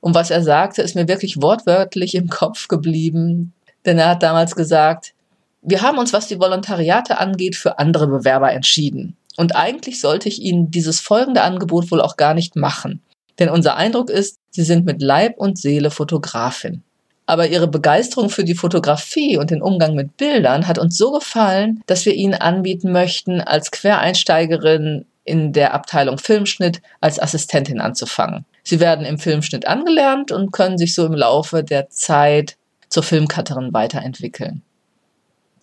Und 0.00 0.14
was 0.14 0.30
er 0.30 0.42
sagte, 0.42 0.80
ist 0.80 0.94
mir 0.94 1.06
wirklich 1.06 1.42
wortwörtlich 1.42 2.14
im 2.14 2.28
Kopf 2.28 2.68
geblieben. 2.68 3.52
Denn 3.86 3.98
er 3.98 4.10
hat 4.10 4.22
damals 4.22 4.54
gesagt, 4.54 5.14
wir 5.62 5.82
haben 5.82 5.98
uns, 5.98 6.12
was 6.12 6.28
die 6.28 6.38
Volontariate 6.38 7.18
angeht, 7.18 7.56
für 7.56 7.78
andere 7.78 8.06
Bewerber 8.06 8.52
entschieden. 8.52 9.16
Und 9.36 9.56
eigentlich 9.56 10.00
sollte 10.00 10.28
ich 10.28 10.40
Ihnen 10.40 10.70
dieses 10.70 11.00
folgende 11.00 11.42
Angebot 11.42 11.90
wohl 11.90 12.00
auch 12.00 12.16
gar 12.16 12.34
nicht 12.34 12.54
machen. 12.54 13.00
Denn 13.38 13.48
unser 13.48 13.76
Eindruck 13.76 14.10
ist, 14.10 14.38
Sie 14.50 14.62
sind 14.62 14.84
mit 14.84 15.02
Leib 15.02 15.38
und 15.38 15.58
Seele 15.58 15.90
Fotografin. 15.90 16.82
Aber 17.26 17.48
Ihre 17.48 17.66
Begeisterung 17.66 18.28
für 18.28 18.44
die 18.44 18.54
Fotografie 18.54 19.38
und 19.38 19.50
den 19.50 19.62
Umgang 19.62 19.94
mit 19.94 20.16
Bildern 20.16 20.68
hat 20.68 20.78
uns 20.78 20.96
so 20.96 21.10
gefallen, 21.10 21.82
dass 21.86 22.04
wir 22.04 22.14
Ihnen 22.14 22.34
anbieten 22.34 22.92
möchten, 22.92 23.40
als 23.40 23.70
Quereinsteigerin 23.70 25.06
in 25.24 25.52
der 25.54 25.72
Abteilung 25.72 26.18
Filmschnitt 26.18 26.82
als 27.00 27.18
Assistentin 27.18 27.80
anzufangen. 27.80 28.44
Sie 28.62 28.78
werden 28.78 29.06
im 29.06 29.18
Filmschnitt 29.18 29.66
angelernt 29.66 30.32
und 30.32 30.52
können 30.52 30.76
sich 30.78 30.94
so 30.94 31.06
im 31.06 31.14
Laufe 31.14 31.64
der 31.64 31.88
Zeit 31.88 32.56
zur 32.94 33.02
Filmcutterin 33.02 33.72
weiterentwickeln. 33.72 34.62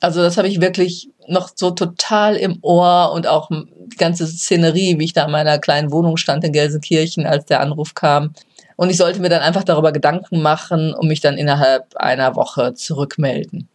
Also 0.02 0.22
das 0.22 0.36
habe 0.36 0.50
ich 0.50 0.60
wirklich 0.60 1.10
noch 1.30 1.52
so 1.56 1.72
total 1.72 2.36
im 2.36 2.60
Ohr 2.62 3.14
und 3.14 3.26
auch 3.26 3.50
die 3.50 3.96
ganze 3.96 4.28
Szenerie, 4.28 5.00
wie 5.00 5.06
ich 5.06 5.14
da 5.14 5.26
in 5.26 5.32
meiner 5.32 5.58
kleinen 5.58 5.94
Wohnung 5.94 6.18
stand 6.18 6.44
in 6.44 6.52
Gelsenkirchen, 6.52 7.26
als 7.26 7.46
der 7.46 7.62
Anruf 7.62 7.96
kam. 7.96 8.34
Und 8.76 8.90
ich 8.90 8.98
sollte 8.98 9.22
mir 9.22 9.30
dann 9.30 9.42
einfach 9.42 9.64
darüber 9.64 9.94
Gedanken 9.94 10.42
machen 10.42 10.94
und 10.94 11.08
mich 11.08 11.22
dann 11.22 11.38
innerhalb 11.38 11.96
einer 11.96 12.36
Woche 12.36 12.74
zurückmelden. 12.74 13.70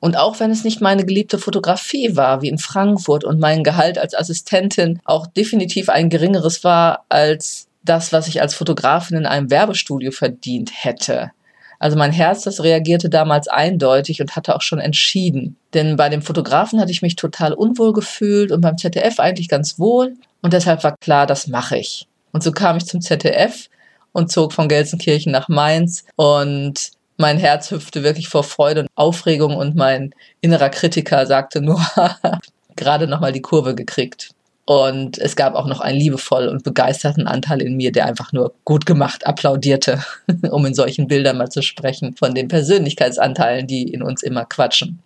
Und 0.00 0.16
auch 0.16 0.40
wenn 0.40 0.50
es 0.50 0.64
nicht 0.64 0.80
meine 0.80 1.04
geliebte 1.04 1.38
Fotografie 1.38 2.16
war, 2.16 2.42
wie 2.42 2.48
in 2.48 2.58
Frankfurt, 2.58 3.22
und 3.22 3.38
mein 3.38 3.62
Gehalt 3.62 3.98
als 3.98 4.14
Assistentin 4.14 5.00
auch 5.04 5.28
definitiv 5.28 5.90
ein 5.90 6.10
geringeres 6.10 6.64
war 6.64 7.04
als 7.08 7.68
das, 7.84 8.12
was 8.12 8.26
ich 8.26 8.40
als 8.40 8.54
Fotografin 8.54 9.18
in 9.18 9.26
einem 9.26 9.48
Werbestudio 9.48 10.10
verdient 10.10 10.72
hätte, 10.74 11.30
also 11.78 11.96
mein 11.96 12.12
Herz, 12.12 12.42
das 12.42 12.62
reagierte 12.62 13.08
damals 13.08 13.46
eindeutig 13.46 14.20
und 14.20 14.34
hatte 14.34 14.56
auch 14.56 14.62
schon 14.62 14.80
entschieden. 14.80 15.56
Denn 15.74 15.96
bei 15.96 16.08
dem 16.08 16.22
Fotografen 16.22 16.80
hatte 16.80 16.90
ich 16.90 17.02
mich 17.02 17.16
total 17.16 17.52
unwohl 17.52 17.92
gefühlt 17.92 18.50
und 18.50 18.60
beim 18.60 18.78
ZDF 18.78 19.20
eigentlich 19.20 19.48
ganz 19.48 19.78
wohl. 19.78 20.14
Und 20.42 20.52
deshalb 20.52 20.82
war 20.82 20.96
klar, 20.96 21.26
das 21.26 21.46
mache 21.46 21.78
ich. 21.78 22.06
Und 22.32 22.42
so 22.42 22.52
kam 22.52 22.76
ich 22.76 22.86
zum 22.86 23.00
ZDF 23.00 23.68
und 24.12 24.30
zog 24.32 24.52
von 24.52 24.68
Gelsenkirchen 24.68 25.30
nach 25.30 25.48
Mainz 25.48 26.04
und 26.16 26.90
mein 27.16 27.38
Herz 27.38 27.70
hüpfte 27.70 28.02
wirklich 28.02 28.28
vor 28.28 28.44
Freude 28.44 28.82
und 28.82 28.88
Aufregung 28.94 29.56
und 29.56 29.74
mein 29.74 30.14
innerer 30.40 30.70
Kritiker 30.70 31.26
sagte 31.26 31.60
nur, 31.60 31.80
gerade 32.76 33.06
nochmal 33.06 33.32
die 33.32 33.42
Kurve 33.42 33.74
gekriegt. 33.74 34.30
Und 34.68 35.16
es 35.16 35.34
gab 35.34 35.54
auch 35.54 35.64
noch 35.64 35.80
einen 35.80 35.98
liebevoll 35.98 36.46
und 36.46 36.62
begeisterten 36.62 37.26
Anteil 37.26 37.62
in 37.62 37.78
mir, 37.78 37.90
der 37.90 38.04
einfach 38.04 38.34
nur 38.34 38.52
gut 38.66 38.84
gemacht 38.84 39.26
applaudierte, 39.26 40.04
um 40.50 40.66
in 40.66 40.74
solchen 40.74 41.08
Bildern 41.08 41.38
mal 41.38 41.48
zu 41.48 41.62
sprechen, 41.62 42.14
von 42.16 42.34
den 42.34 42.48
Persönlichkeitsanteilen, 42.48 43.66
die 43.66 43.84
in 43.84 44.02
uns 44.02 44.22
immer 44.22 44.44
quatschen. 44.44 44.98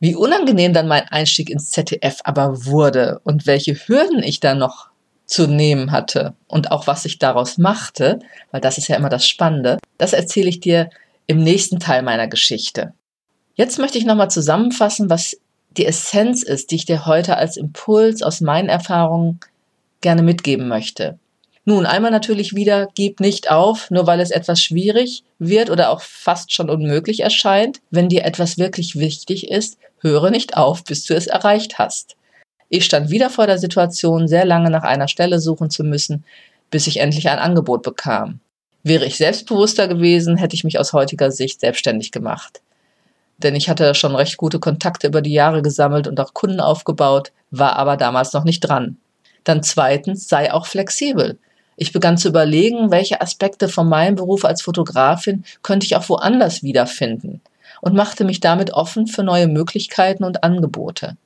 Wie 0.00 0.16
unangenehm 0.16 0.72
dann 0.72 0.88
mein 0.88 1.04
Einstieg 1.04 1.50
ins 1.50 1.70
ZDF 1.70 2.18
aber 2.24 2.66
wurde 2.66 3.20
und 3.22 3.46
welche 3.46 3.76
Hürden 3.76 4.24
ich 4.24 4.40
da 4.40 4.56
noch 4.56 4.88
zu 5.24 5.46
nehmen 5.46 5.92
hatte 5.92 6.34
und 6.48 6.72
auch 6.72 6.88
was 6.88 7.04
ich 7.04 7.20
daraus 7.20 7.58
machte, 7.58 8.18
weil 8.50 8.60
das 8.60 8.76
ist 8.76 8.88
ja 8.88 8.96
immer 8.96 9.08
das 9.08 9.24
Spannende, 9.24 9.78
das 9.98 10.14
erzähle 10.14 10.48
ich 10.48 10.58
dir 10.58 10.90
im 11.28 11.38
nächsten 11.38 11.78
Teil 11.78 12.02
meiner 12.02 12.26
Geschichte. 12.26 12.92
Jetzt 13.54 13.78
möchte 13.78 13.98
ich 13.98 14.04
nochmal 14.04 14.32
zusammenfassen, 14.32 15.08
was 15.08 15.36
die 15.76 15.86
Essenz 15.86 16.42
ist, 16.42 16.70
die 16.70 16.76
ich 16.76 16.86
dir 16.86 17.06
heute 17.06 17.36
als 17.36 17.56
Impuls 17.56 18.22
aus 18.22 18.40
meinen 18.40 18.68
Erfahrungen 18.68 19.40
gerne 20.00 20.22
mitgeben 20.22 20.68
möchte. 20.68 21.18
Nun, 21.64 21.84
einmal 21.84 22.12
natürlich 22.12 22.54
wieder, 22.54 22.88
gib 22.94 23.18
nicht 23.18 23.50
auf, 23.50 23.90
nur 23.90 24.06
weil 24.06 24.20
es 24.20 24.30
etwas 24.30 24.62
schwierig 24.62 25.24
wird 25.40 25.68
oder 25.68 25.90
auch 25.90 26.00
fast 26.00 26.52
schon 26.52 26.70
unmöglich 26.70 27.20
erscheint. 27.20 27.80
Wenn 27.90 28.08
dir 28.08 28.24
etwas 28.24 28.56
wirklich 28.56 28.96
wichtig 28.96 29.50
ist, 29.50 29.76
höre 30.00 30.30
nicht 30.30 30.56
auf, 30.56 30.84
bis 30.84 31.04
du 31.04 31.14
es 31.14 31.26
erreicht 31.26 31.78
hast. 31.78 32.14
Ich 32.68 32.84
stand 32.84 33.10
wieder 33.10 33.30
vor 33.30 33.48
der 33.48 33.58
Situation, 33.58 34.28
sehr 34.28 34.44
lange 34.44 34.70
nach 34.70 34.84
einer 34.84 35.08
Stelle 35.08 35.40
suchen 35.40 35.68
zu 35.68 35.82
müssen, 35.82 36.24
bis 36.70 36.86
ich 36.86 37.00
endlich 37.00 37.28
ein 37.28 37.38
Angebot 37.38 37.82
bekam. 37.82 38.38
Wäre 38.84 39.04
ich 39.04 39.16
selbstbewusster 39.16 39.88
gewesen, 39.88 40.36
hätte 40.36 40.54
ich 40.54 40.62
mich 40.62 40.78
aus 40.78 40.92
heutiger 40.92 41.32
Sicht 41.32 41.60
selbstständig 41.60 42.12
gemacht 42.12 42.60
denn 43.38 43.54
ich 43.54 43.68
hatte 43.68 43.94
schon 43.94 44.14
recht 44.14 44.36
gute 44.36 44.58
Kontakte 44.58 45.06
über 45.06 45.22
die 45.22 45.32
Jahre 45.32 45.62
gesammelt 45.62 46.08
und 46.08 46.18
auch 46.20 46.34
Kunden 46.34 46.60
aufgebaut, 46.60 47.32
war 47.50 47.76
aber 47.76 47.96
damals 47.96 48.32
noch 48.32 48.44
nicht 48.44 48.60
dran. 48.60 48.96
Dann 49.44 49.62
zweitens, 49.62 50.28
sei 50.28 50.52
auch 50.52 50.66
flexibel. 50.66 51.38
Ich 51.76 51.92
begann 51.92 52.16
zu 52.16 52.28
überlegen, 52.28 52.90
welche 52.90 53.20
Aspekte 53.20 53.68
von 53.68 53.88
meinem 53.88 54.14
Beruf 54.14 54.44
als 54.44 54.62
Fotografin 54.62 55.44
könnte 55.62 55.84
ich 55.84 55.96
auch 55.96 56.08
woanders 56.08 56.62
wiederfinden 56.62 57.42
und 57.82 57.94
machte 57.94 58.24
mich 58.24 58.40
damit 58.40 58.72
offen 58.72 59.06
für 59.06 59.22
neue 59.22 59.46
Möglichkeiten 59.46 60.24
und 60.24 60.42
Angebote 60.42 61.16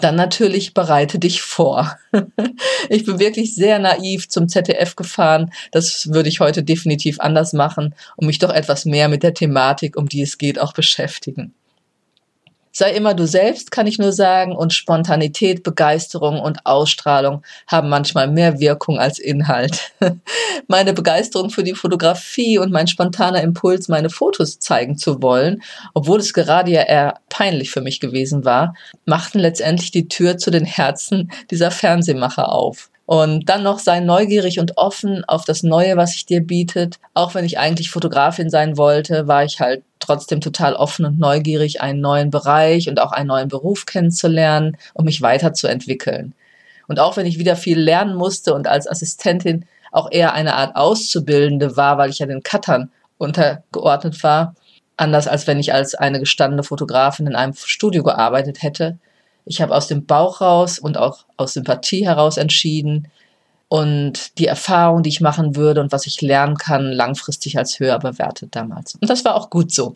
dann 0.00 0.16
natürlich 0.16 0.74
bereite 0.74 1.18
dich 1.18 1.42
vor. 1.42 1.96
ich 2.88 3.04
bin 3.04 3.18
wirklich 3.18 3.54
sehr 3.54 3.78
naiv 3.78 4.28
zum 4.28 4.48
ZDF 4.48 4.96
gefahren. 4.96 5.52
Das 5.72 6.10
würde 6.12 6.28
ich 6.28 6.40
heute 6.40 6.62
definitiv 6.62 7.20
anders 7.20 7.52
machen 7.52 7.94
und 8.16 8.26
mich 8.26 8.38
doch 8.38 8.50
etwas 8.50 8.84
mehr 8.84 9.08
mit 9.08 9.22
der 9.22 9.34
Thematik, 9.34 9.96
um 9.96 10.08
die 10.08 10.22
es 10.22 10.38
geht, 10.38 10.58
auch 10.58 10.72
beschäftigen. 10.72 11.54
Sei 12.72 12.92
immer 12.92 13.14
du 13.14 13.26
selbst, 13.26 13.72
kann 13.72 13.88
ich 13.88 13.98
nur 13.98 14.12
sagen, 14.12 14.54
und 14.54 14.72
Spontanität, 14.72 15.64
Begeisterung 15.64 16.40
und 16.40 16.66
Ausstrahlung 16.66 17.42
haben 17.66 17.88
manchmal 17.88 18.28
mehr 18.28 18.60
Wirkung 18.60 18.98
als 18.98 19.18
Inhalt. 19.18 19.92
Meine 20.68 20.92
Begeisterung 20.92 21.50
für 21.50 21.64
die 21.64 21.74
Fotografie 21.74 22.58
und 22.58 22.70
mein 22.70 22.86
spontaner 22.86 23.42
Impuls, 23.42 23.88
meine 23.88 24.08
Fotos 24.08 24.60
zeigen 24.60 24.96
zu 24.96 25.20
wollen, 25.20 25.62
obwohl 25.94 26.20
es 26.20 26.32
gerade 26.32 26.70
ja 26.70 26.82
eher 26.82 27.14
peinlich 27.28 27.70
für 27.70 27.80
mich 27.80 27.98
gewesen 27.98 28.44
war, 28.44 28.74
machten 29.04 29.40
letztendlich 29.40 29.90
die 29.90 30.08
Tür 30.08 30.38
zu 30.38 30.50
den 30.50 30.64
Herzen 30.64 31.32
dieser 31.50 31.70
Fernsehmacher 31.70 32.52
auf. 32.52 32.90
Und 33.10 33.48
dann 33.48 33.64
noch 33.64 33.80
sei 33.80 33.98
neugierig 33.98 34.60
und 34.60 34.78
offen 34.78 35.24
auf 35.24 35.44
das 35.44 35.64
Neue, 35.64 35.96
was 35.96 36.12
sich 36.12 36.26
dir 36.26 36.40
bietet. 36.40 37.00
Auch 37.12 37.34
wenn 37.34 37.44
ich 37.44 37.58
eigentlich 37.58 37.90
Fotografin 37.90 38.50
sein 38.50 38.76
wollte, 38.76 39.26
war 39.26 39.42
ich 39.42 39.58
halt 39.58 39.82
trotzdem 40.10 40.40
total 40.40 40.74
offen 40.74 41.04
und 41.04 41.20
neugierig, 41.20 41.80
einen 41.80 42.00
neuen 42.00 42.30
Bereich 42.30 42.88
und 42.88 43.00
auch 43.00 43.12
einen 43.12 43.28
neuen 43.28 43.48
Beruf 43.48 43.86
kennenzulernen 43.86 44.76
und 44.92 45.04
mich 45.04 45.22
weiterzuentwickeln. 45.22 46.34
Und 46.88 46.98
auch 46.98 47.16
wenn 47.16 47.26
ich 47.26 47.38
wieder 47.38 47.54
viel 47.54 47.78
lernen 47.78 48.16
musste 48.16 48.52
und 48.54 48.66
als 48.66 48.88
Assistentin 48.88 49.66
auch 49.92 50.10
eher 50.10 50.34
eine 50.34 50.56
Art 50.56 50.74
Auszubildende 50.74 51.76
war, 51.76 51.96
weil 51.96 52.10
ich 52.10 52.18
ja 52.18 52.26
den 52.26 52.42
Cuttern 52.42 52.90
untergeordnet 53.18 54.20
war, 54.24 54.56
anders 54.96 55.28
als 55.28 55.46
wenn 55.46 55.60
ich 55.60 55.72
als 55.72 55.94
eine 55.94 56.18
gestandene 56.18 56.64
Fotografin 56.64 57.28
in 57.28 57.36
einem 57.36 57.54
Studio 57.54 58.02
gearbeitet 58.02 58.62
hätte, 58.62 58.98
ich 59.44 59.62
habe 59.62 59.74
aus 59.74 59.86
dem 59.86 60.06
Bauch 60.06 60.40
raus 60.40 60.80
und 60.80 60.98
auch 60.98 61.24
aus 61.36 61.52
Sympathie 61.52 62.04
heraus 62.04 62.36
entschieden 62.36 63.06
und 63.70 64.38
die 64.38 64.48
Erfahrung, 64.48 65.02
die 65.04 65.10
ich 65.10 65.20
machen 65.20 65.54
würde 65.54 65.80
und 65.80 65.92
was 65.92 66.04
ich 66.04 66.20
lernen 66.20 66.56
kann, 66.56 66.90
langfristig 66.90 67.56
als 67.56 67.78
höher 67.78 68.00
bewertet 68.00 68.56
damals. 68.56 68.96
Und 68.96 69.08
das 69.08 69.24
war 69.24 69.36
auch 69.36 69.48
gut 69.48 69.72
so. 69.72 69.94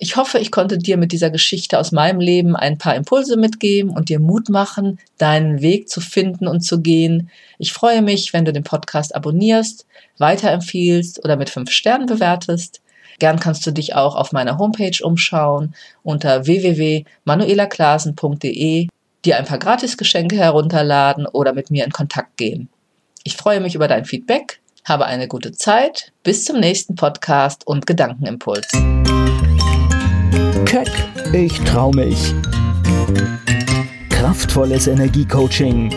Ich 0.00 0.16
hoffe, 0.16 0.40
ich 0.40 0.50
konnte 0.50 0.78
dir 0.78 0.96
mit 0.96 1.12
dieser 1.12 1.30
Geschichte 1.30 1.78
aus 1.78 1.92
meinem 1.92 2.18
Leben 2.18 2.56
ein 2.56 2.76
paar 2.76 2.96
Impulse 2.96 3.36
mitgeben 3.36 3.90
und 3.90 4.08
dir 4.08 4.18
Mut 4.18 4.48
machen, 4.48 4.98
deinen 5.16 5.62
Weg 5.62 5.88
zu 5.88 6.00
finden 6.00 6.48
und 6.48 6.62
zu 6.62 6.80
gehen. 6.80 7.30
Ich 7.58 7.72
freue 7.72 8.02
mich, 8.02 8.32
wenn 8.32 8.44
du 8.44 8.52
den 8.52 8.64
Podcast 8.64 9.14
abonnierst, 9.14 9.86
weiterempfiehlst 10.18 11.24
oder 11.24 11.36
mit 11.36 11.50
fünf 11.50 11.70
Sternen 11.70 12.06
bewertest. 12.06 12.80
Gern 13.20 13.38
kannst 13.38 13.64
du 13.64 13.70
dich 13.70 13.94
auch 13.94 14.16
auf 14.16 14.32
meiner 14.32 14.58
Homepage 14.58 15.04
umschauen 15.04 15.76
unter 16.02 16.46
www.manuelaklasen.de, 16.46 18.88
dir 19.24 19.36
ein 19.36 19.44
paar 19.44 19.58
Gratisgeschenke 19.58 20.34
herunterladen 20.34 21.26
oder 21.26 21.52
mit 21.52 21.70
mir 21.70 21.84
in 21.84 21.92
Kontakt 21.92 22.36
gehen. 22.36 22.68
Ich 23.26 23.38
freue 23.38 23.58
mich 23.58 23.74
über 23.74 23.88
dein 23.88 24.04
Feedback, 24.04 24.60
habe 24.84 25.06
eine 25.06 25.28
gute 25.28 25.52
Zeit, 25.52 26.12
bis 26.24 26.44
zum 26.44 26.60
nächsten 26.60 26.94
Podcast 26.94 27.66
und 27.66 27.86
Gedankenimpuls. 27.86 28.68
Keck, 30.66 30.90
ich 31.32 31.58
trau 31.60 31.90
mich. 31.92 32.34
Kraftvolles 34.10 34.88
Energiecoaching. 34.88 35.88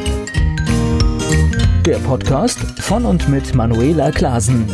Der 1.86 1.98
Podcast 1.98 2.60
von 2.79 3.05
und 3.05 3.27
mit 3.27 3.53
Manuela 3.53 4.10
Klasen. 4.12 4.65